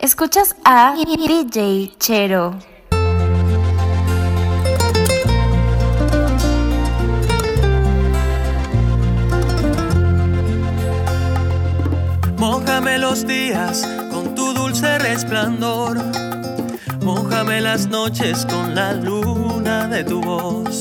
Escuchas 0.00 0.54
a 0.64 0.94
DJ 0.94 1.92
Chero. 1.98 2.54
Mójame 12.36 12.98
los 12.98 13.26
días 13.26 13.84
con 14.12 14.36
tu 14.36 14.54
dulce 14.54 15.00
resplandor. 15.00 15.98
Mójame 17.02 17.60
las 17.60 17.88
noches 17.88 18.46
con 18.46 18.76
la 18.76 18.92
luna 18.92 19.88
de 19.88 20.04
tu 20.04 20.20
voz. 20.20 20.80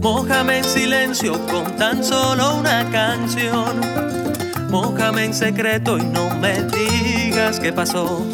Mójame 0.00 0.60
en 0.60 0.64
silencio 0.64 1.38
con 1.48 1.76
tan 1.76 2.02
solo 2.02 2.56
una 2.56 2.90
canción 2.90 4.31
Mójame 4.72 5.26
en 5.26 5.34
secreto 5.34 5.98
y 5.98 6.02
no 6.02 6.30
me 6.36 6.62
digas 6.62 7.60
qué 7.60 7.74
pasó 7.74 8.26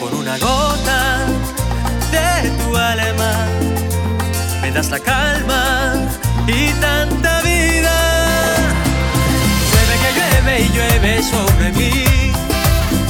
con 0.00 0.14
una 0.18 0.38
gota 0.38 1.26
de 2.10 2.48
tu 2.48 2.74
alma. 2.74 3.46
Me 4.62 4.72
das 4.72 4.88
la 4.88 4.98
calma 4.98 5.92
y 6.46 6.72
tanta 6.80 7.42
vida. 7.42 7.92
Llueve 9.68 9.94
que 10.02 10.10
llueve 10.18 10.60
y 10.62 10.68
llueve 10.70 11.22
sobre 11.22 11.72
mí. 11.72 12.32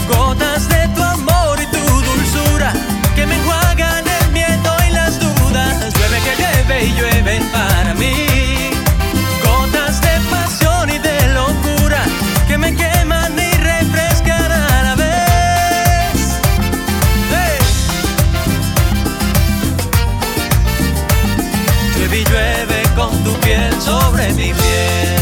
Gotas 0.09 0.69
de 0.69 0.89
tu 0.89 1.03
amor 1.05 1.61
y 1.63 1.67
tu 1.67 1.79
dulzura 1.79 2.73
que 3.15 3.25
me 3.27 3.37
enjuagan 3.37 4.05
el 4.09 4.33
miedo 4.33 4.75
y 4.89 4.91
las 4.91 5.21
dudas. 5.21 5.95
Llueve 5.95 6.19
que 6.25 6.43
llueve 6.43 6.85
y 6.85 6.93
llueve 6.95 7.12
sobre 23.81 24.33
mi 24.33 24.53
piel. 24.53 25.22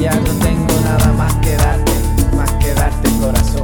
Ya 0.00 0.14
no 0.14 0.30
tengo 0.44 0.80
nada 0.84 1.12
más 1.12 1.32
que 1.36 1.56
darte, 1.56 1.92
más 2.36 2.50
que 2.52 2.74
darte 2.74 3.10
corazón. 3.18 3.62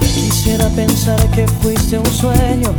Quisiera 0.00 0.68
pensar 0.70 1.18
que 1.30 1.46
fuiste 1.46 1.98
un 1.98 2.06
sueño, 2.06 2.74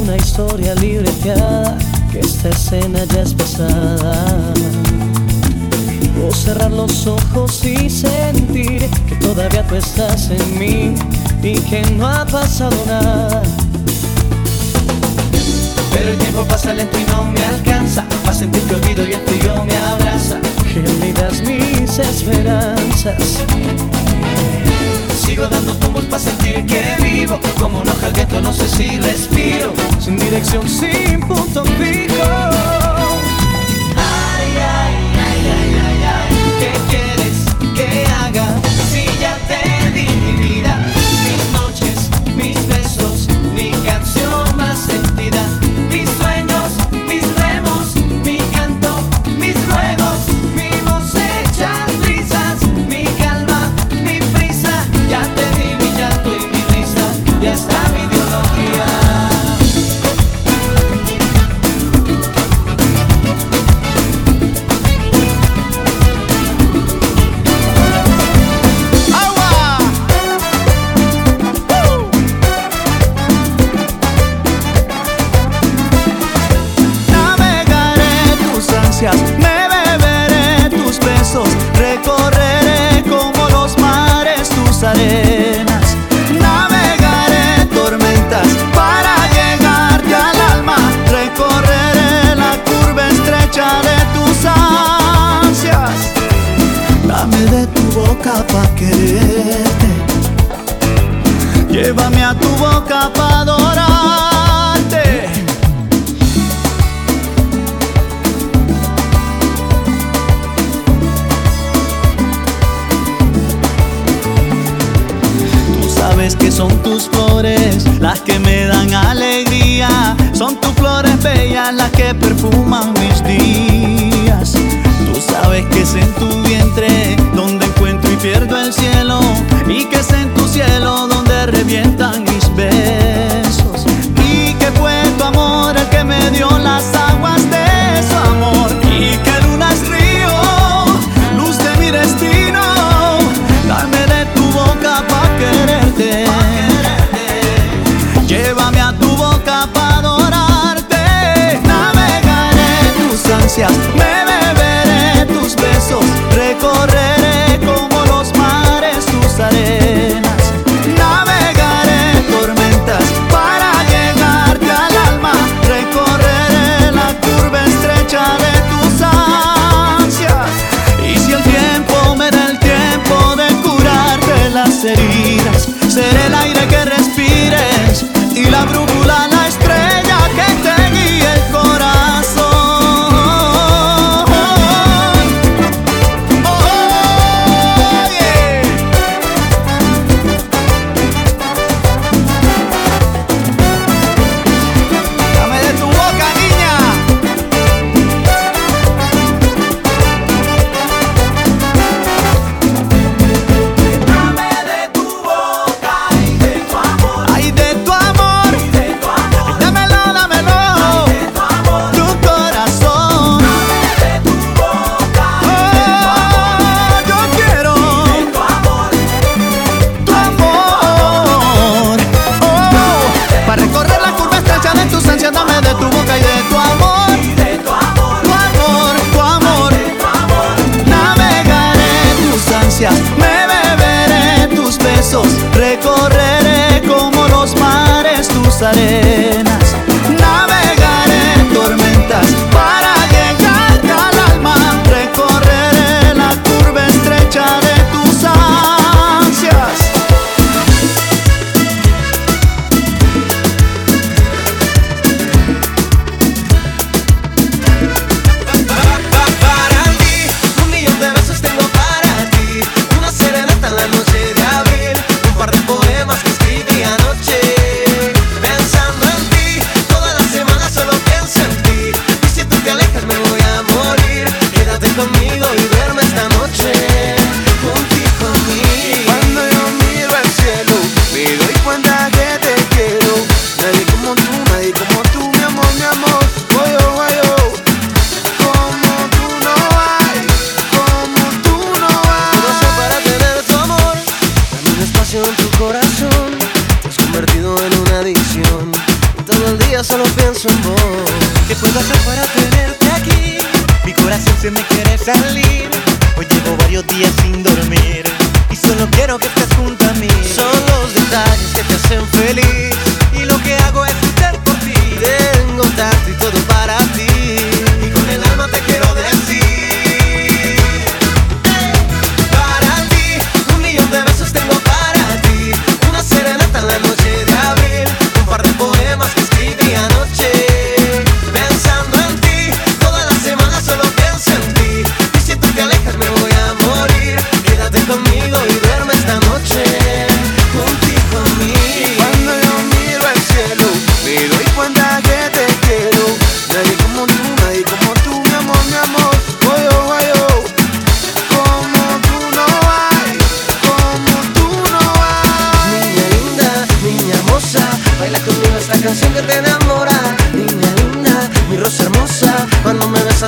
una 0.00 0.16
historia 0.16 0.74
libreteada, 0.74 1.78
que 2.10 2.20
esta 2.20 2.50
escena 2.50 3.04
ya 3.04 3.22
es 3.22 3.34
pasada. 3.34 4.54
O 6.24 6.32
cerrar 6.32 6.70
los 6.70 7.06
ojos 7.06 7.64
y 7.64 7.88
sentir 7.88 8.88
que 9.08 9.16
todavía 9.16 9.66
tú 9.66 9.76
estás 9.76 10.30
en 10.30 10.58
mí 10.58 10.94
y 11.42 11.54
que 11.60 11.82
no 11.96 12.06
ha 12.06 12.26
pasado 12.26 12.76
nada 12.86 13.42
pero 15.92 16.10
el 16.10 16.18
tiempo 16.18 16.44
pasa 16.44 16.72
lento 16.74 16.98
y 16.98 17.04
no 17.10 17.24
me 17.24 17.44
alcanza. 17.44 18.04
A 18.26 18.32
sentir 18.32 18.62
que 18.62 18.74
olvido 18.74 19.06
y 19.06 19.12
el 19.12 19.24
tuyo 19.24 19.64
me 19.64 19.76
abraza. 19.76 20.38
Gélidas 20.72 21.42
mis 21.42 21.98
esperanzas. 21.98 23.44
Sigo 25.24 25.46
dando 25.48 25.74
tumbos 25.76 26.04
para 26.04 26.22
sentir 26.22 26.64
que 26.66 26.96
vivo. 27.02 27.38
Como 27.58 27.80
un 27.80 27.88
hoja 27.88 28.06
al 28.06 28.12
viento 28.12 28.40
no 28.40 28.52
sé 28.52 28.68
si 28.68 28.98
respiro. 28.98 29.72
Sin 30.00 30.18
dirección, 30.18 30.68
sin 30.68 31.20
punto 31.20 31.64
fijo. 31.64 32.24
Ay, 33.96 34.52
ay, 34.56 34.94
ay, 35.26 35.40
ay, 35.56 35.74
ay, 35.86 36.04
ay, 36.04 36.30
¿qué? 36.90 37.21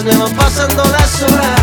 llevan 0.04 0.30
pasando 0.34 0.82
las 0.84 1.22
horas. 1.22 1.53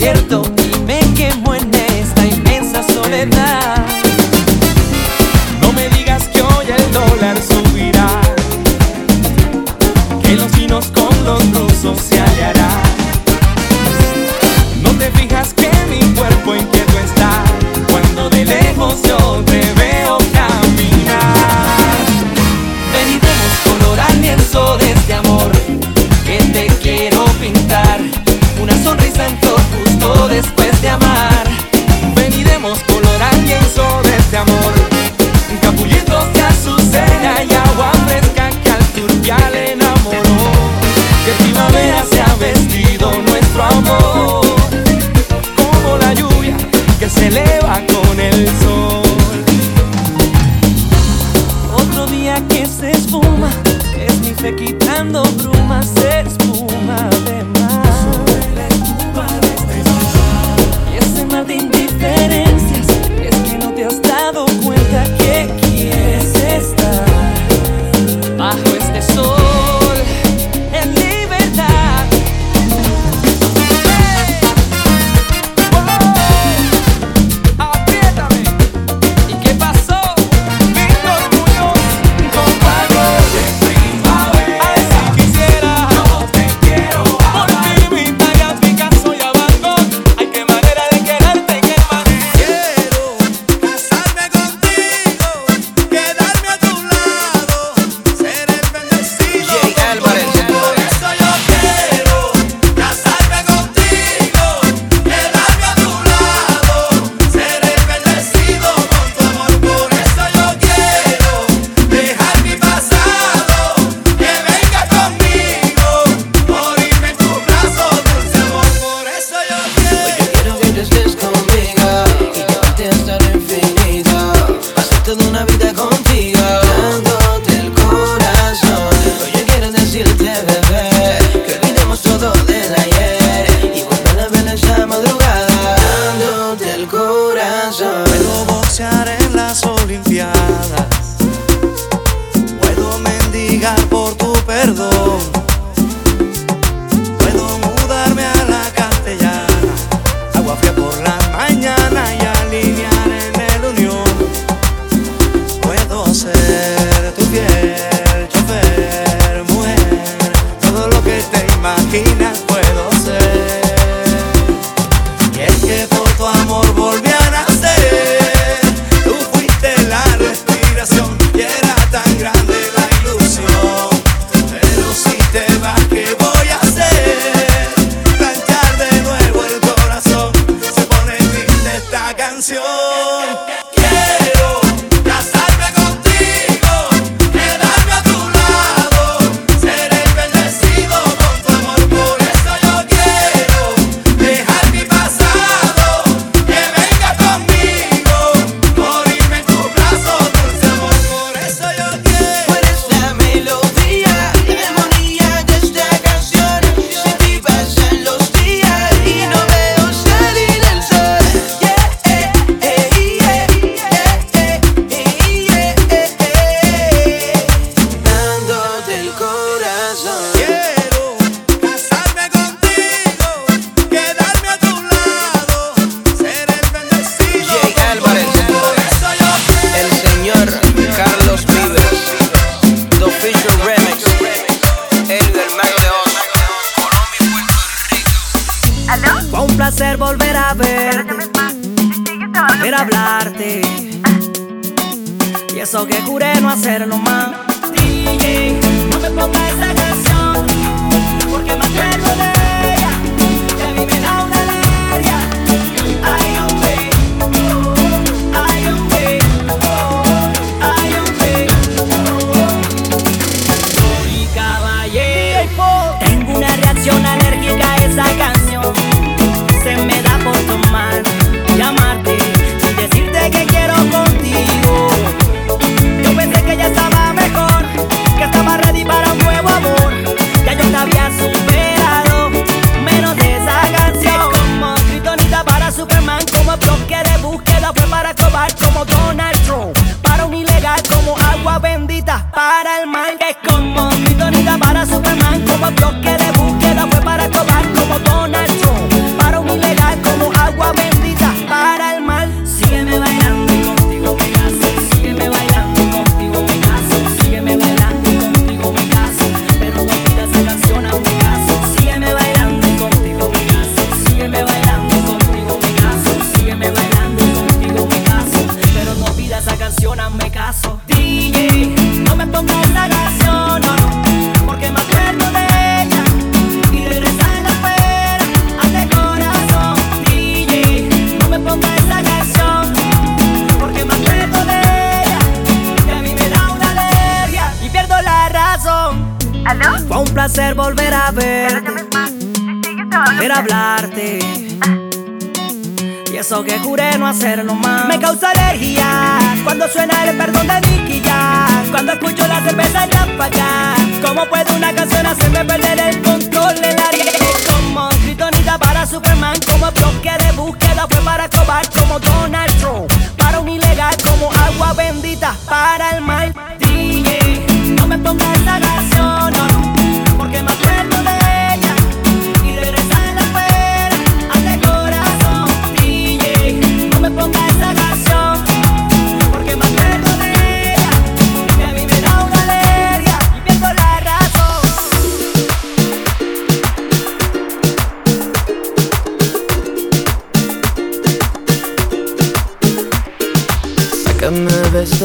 Ay, 0.00 0.57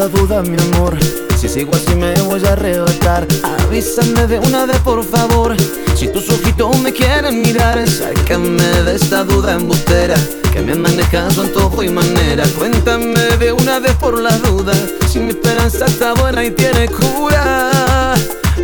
queda 0.04 0.08
duda, 0.08 0.42
mi 0.42 0.58
amor. 0.74 0.98
Si 1.38 1.50
sigo 1.50 1.72
así 1.74 1.96
me 1.96 2.14
voy 2.22 2.44
a 2.46 2.54
arrebatar. 2.54 3.28
Avísame 3.44 4.28
de 4.28 4.40
una 4.40 4.66
vez, 4.66 4.78
por 4.80 5.04
favor. 5.04 5.56
Si 5.96 6.08
tus 6.08 6.30
ojitos 6.30 6.78
me 6.80 6.92
quieren 6.92 7.42
mirar, 7.42 7.88
sácame 7.88 8.64
de 8.84 8.96
esta 8.96 9.24
duda 9.24 9.54
embustera. 9.54 10.16
Que 10.52 10.62
me 10.62 10.76
maneja 10.76 11.30
su 11.32 11.42
antojo 11.42 11.84
y 11.84 11.90
manera. 11.90 12.44
Cuéntame 12.58 13.38
de 13.40 13.52
una 13.54 13.80
vez 13.80 13.96
por 13.96 14.20
la 14.20 14.36
duda. 14.38 14.74
Si 15.10 15.20
mi 15.20 15.30
esperanza 15.30 15.86
está 15.86 16.14
buena 16.14 16.44
y 16.44 16.52
tiene 16.52 16.88
cura. 16.88 18.14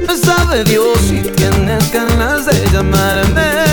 Me 0.07 0.17
sabe 0.17 0.63
Dios 0.63 0.99
si 1.07 1.21
tienes 1.21 1.91
ganas 1.91 2.45
de 2.45 2.65
llamarme. 2.71 3.65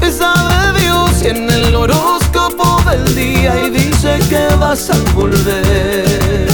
Me 0.00 0.12
sabe 0.12 0.80
Dios 0.80 1.10
si 1.20 1.28
en 1.28 1.50
el 1.50 1.74
horóscopo 1.74 2.82
del 2.90 3.14
día 3.14 3.64
y 3.66 3.70
dice 3.70 4.18
que 4.28 4.54
vas 4.56 4.90
a 4.90 4.96
volver 5.14 6.53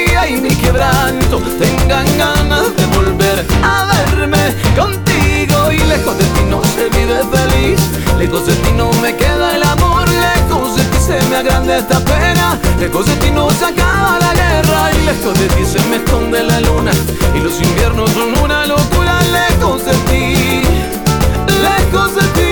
y 0.27 0.41
mi 0.41 0.49
quebranto. 0.49 1.41
Tengan 1.59 2.05
ganas 2.17 2.75
de 2.75 2.85
volver 2.97 3.45
a 3.63 3.85
verme 3.85 4.55
contigo 4.77 5.71
Y 5.71 5.77
lejos 5.79 6.17
de 6.17 6.25
ti 6.25 6.43
no 6.49 6.61
se 6.63 6.89
vive 6.89 7.19
feliz. 7.31 7.79
Lejos 8.17 8.45
de 8.45 8.53
ti 8.53 8.71
no 8.75 8.91
me 9.01 9.15
queda 9.15 9.55
el 9.55 9.63
amor 9.63 10.07
Lejos 10.09 10.75
de 10.75 10.83
ti 10.83 10.97
se 11.05 11.19
me 11.29 11.37
agranda 11.37 11.77
esta 11.77 11.99
pena. 11.99 12.59
Lejos 12.79 13.05
de 13.05 13.15
ti 13.15 13.31
no 13.31 13.49
se 13.51 13.65
acaba 13.65 14.19
la 14.19 14.33
guerra 14.33 14.91
Y 14.93 15.05
lejos 15.05 15.39
de 15.39 15.47
ti 15.49 15.65
se 15.65 15.79
me 15.89 15.97
esconde 15.97 16.43
la 16.43 16.59
luna. 16.61 16.91
Y 17.35 17.39
los 17.39 17.59
inviernos 17.61 18.09
son 18.11 18.37
una 18.43 18.65
locura 18.65 19.19
Lejos 19.31 19.85
de 19.85 19.93
ti, 20.09 20.61
lejos 21.47 22.15
de 22.15 22.21
ti 22.35 22.50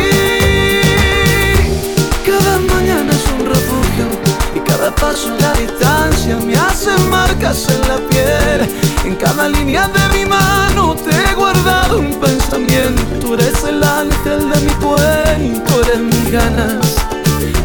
cada 4.89 4.95
paso 4.95 5.29
la 5.39 5.53
distancia 5.53 6.37
Me 6.37 6.55
hace 6.55 6.91
marcas 7.09 7.67
en 7.69 7.81
la 7.87 7.97
piel. 8.09 8.69
En 9.05 9.15
cada 9.15 9.47
línea 9.49 9.87
de 9.87 10.17
mi 10.17 10.25
mano 10.25 10.95
Te 10.95 11.09
he 11.09 11.33
guardado 11.33 11.99
un 11.99 12.19
pensamiento. 12.19 13.33
Eres 13.33 13.63
el 13.63 13.83
ángel 13.83 14.49
de 14.49 14.59
mi 14.61 14.71
cuento 14.73 15.81
Eres 15.83 15.99
mis 15.99 16.31
ganas 16.31 16.95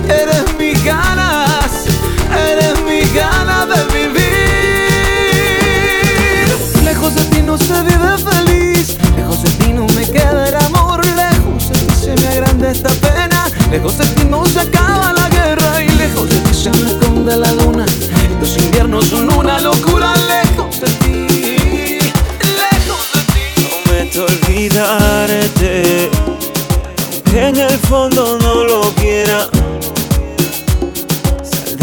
Eres 0.08 0.44
mis 0.58 0.84
ganas 0.84 1.86
Eres 2.30 2.80
mi 2.84 3.00
ganas 3.14 3.68
de 3.68 3.84
vivir. 3.96 4.24
Lejos 6.84 7.14
de 7.14 7.24
ti 7.24 7.42
no 7.42 7.56
se 7.56 7.82
vive 7.82 8.18
feliz 8.18 8.96
Lejos 9.16 9.42
de 9.42 9.50
ti 9.50 9.72
no 9.72 9.86
me 9.86 10.06
queda 10.06 10.48
el 10.48 10.54
amor 10.56 11.04
Lejos 11.06 11.68
de 11.68 11.78
ti 11.78 11.94
se 11.94 12.14
me 12.16 12.28
agranda 12.28 12.70
esta 12.70 12.90
pena 12.90 13.44
Lejos 13.70 13.98
de 13.98 14.06
ti 14.06 14.24
no 14.24 14.44
se 14.46 14.60
acaba 14.60 15.03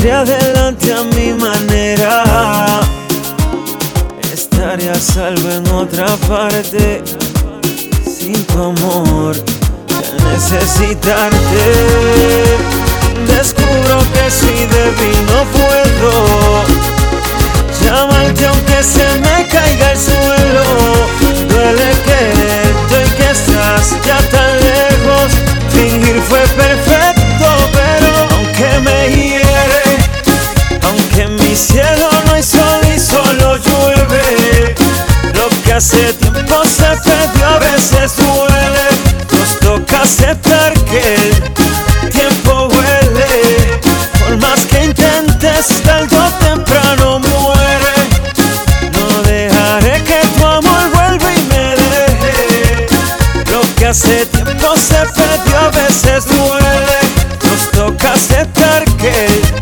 Saldré 0.02 0.14
adelante 0.14 0.94
a 0.94 1.04
mi 1.16 1.32
manera. 1.34 2.24
Estaré 4.34 4.90
a 4.90 4.96
salvo 4.96 5.48
en 5.52 5.68
otra 5.68 6.08
parte, 6.28 7.04
sin 8.04 8.44
tu 8.46 8.64
amor, 8.64 9.36
sin 9.36 10.18
necesitarte. 10.32 11.66
Descubro 13.28 14.00
que 14.14 14.32
si 14.32 14.66
debí 14.66 15.14
no 15.30 15.44
puedo 15.54 16.64
llamarte 17.84 18.46
aunque 18.48 18.82
se 18.82 19.06
me 19.20 19.48
caiga 19.50 19.92
el 19.92 20.00
suelo. 20.00 20.64
Duele 21.48 21.92
quererte 22.08 23.06
y 23.06 23.10
que 23.18 23.30
estás 23.30 23.96
ya 24.04 24.18
tan 24.32 24.52
lejos. 24.62 25.32
Fingir 25.72 26.20
fue 26.28 26.40
perfecto, 26.40 27.46
pero 27.72 28.10
aunque 28.36 28.80
me 28.80 29.10
cielo 31.62 32.10
no 32.26 32.34
hay 32.34 32.44
sol 32.44 32.80
y 32.96 33.00
solo 33.00 33.58
llueve, 33.58 34.76
lo 35.36 35.48
que 35.64 35.74
hace 35.74 36.12
tiempo 36.14 36.64
se 36.66 36.86
perdió 37.04 37.48
a 37.48 37.60
veces 37.60 38.14
duele. 38.18 38.88
Nos 39.32 39.60
toca 39.60 40.02
aceptar 40.02 40.74
que 40.86 41.16
el 41.16 42.10
tiempo 42.10 42.68
huele, 42.68 43.80
por 44.20 44.38
más 44.38 44.66
que 44.66 44.86
intentes, 44.86 45.84
tarde 45.84 46.18
o 46.18 46.32
temprano 46.44 47.20
muere. 47.20 47.96
No 48.94 49.22
dejaré 49.22 50.04
que 50.04 50.20
tu 50.38 50.46
amor 50.46 50.90
vuelva 50.92 51.32
y 51.32 51.44
me 51.44 51.76
deje. 51.76 52.88
Lo 53.52 53.62
que 53.76 53.86
hace 53.88 54.26
tiempo 54.26 54.76
se 54.78 55.06
perdió 55.16 55.60
a 55.60 55.70
veces 55.70 56.26
duele. 56.26 57.00
Nos 57.44 57.72
toca 57.72 58.14
aceptar 58.14 58.84
que 58.98 59.26
el 59.26 59.61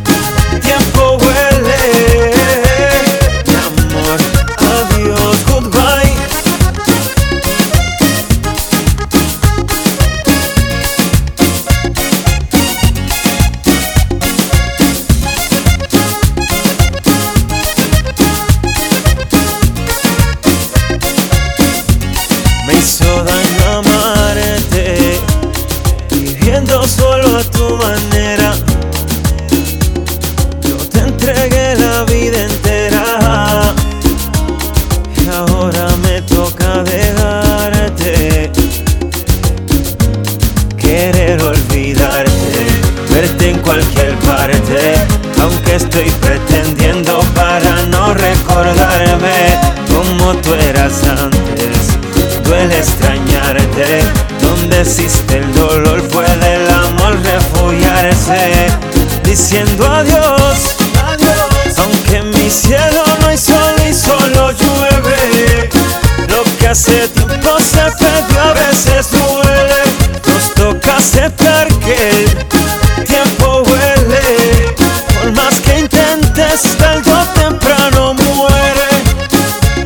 hace 66.70 67.08
tiempo 67.08 67.60
se 67.60 67.82
perdió 67.98 68.42
a 68.42 68.54
veces 68.54 69.10
duele. 69.12 69.82
Nos 70.28 70.54
toca 70.54 70.98
aceptar 70.98 71.68
que 71.80 72.10
el 72.10 73.06
tiempo 73.06 73.64
huele, 73.66 74.76
por 75.20 75.32
más 75.32 75.60
que 75.62 75.80
intentes, 75.80 76.78
tarde 76.78 77.12
o 77.12 77.26
temprano 77.40 78.14
muere. 78.14 78.88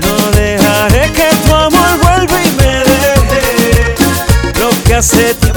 No 0.01 0.31
dejaré 0.31 1.11
que 1.13 1.29
tu 1.45 1.55
amor 1.55 1.97
vuelva 2.01 2.41
y 2.43 2.51
me 2.51 2.83
deje. 2.83 3.95
Lo 4.59 4.69
que 4.83 4.95
hace 4.95 5.33
tiempo 5.35 5.52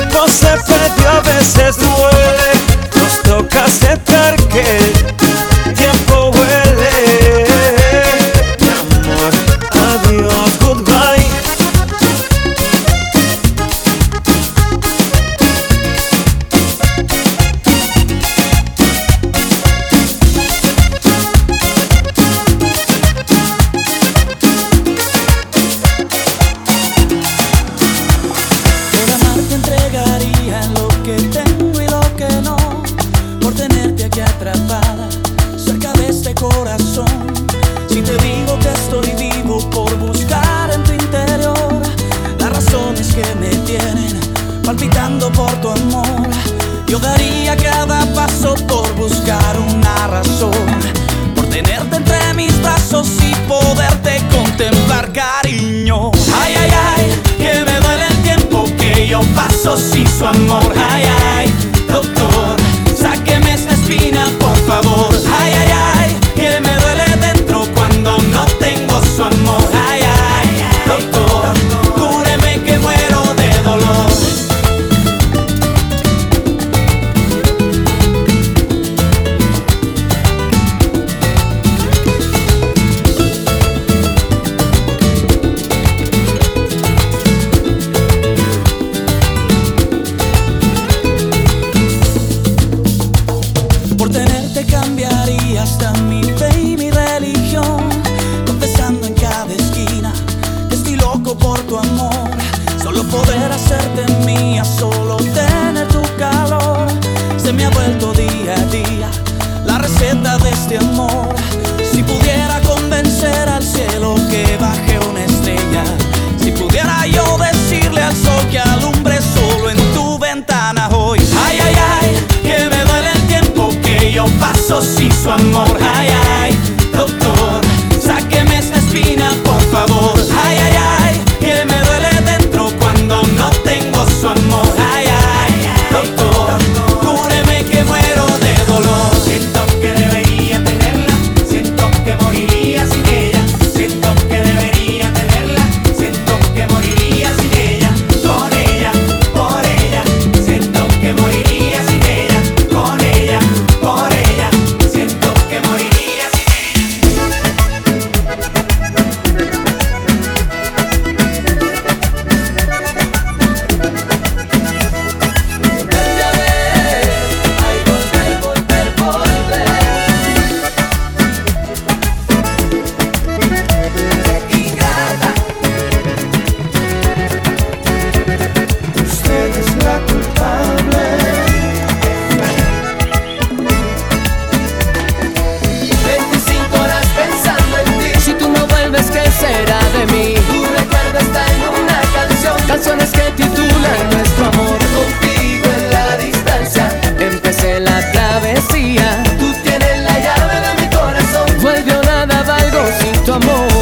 muito 203.27 203.33
amor. 203.33 203.76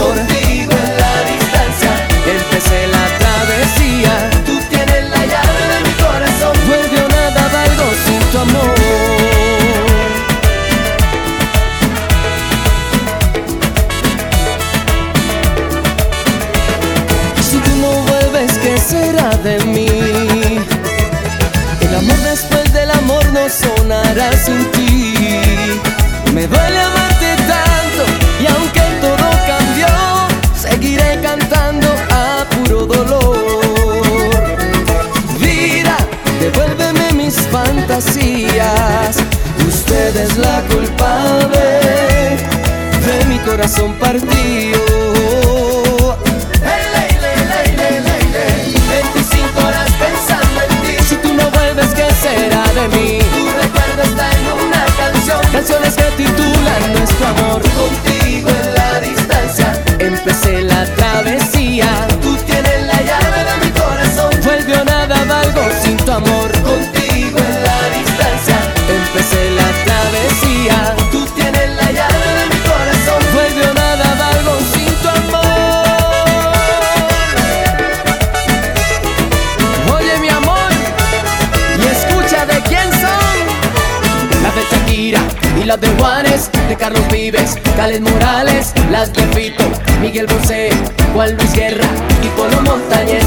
de 85.85 85.91
Juárez, 85.99 86.51
de 86.69 86.77
Carlos 86.77 87.03
Vives, 87.11 87.57
Cales 87.77 88.01
Morales, 88.01 88.73
Las 88.91 89.13
de 89.13 89.23
Fito, 89.29 89.65
Miguel 90.01 90.27
Bosé, 90.27 90.71
Juan 91.13 91.37
Luis 91.37 91.53
Guerra 91.53 91.87
y 92.23 92.29
Polo 92.29 92.61
Montañez. 92.63 93.25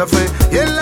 café. 0.00 0.24
Y 0.50 0.56
la 0.56 0.79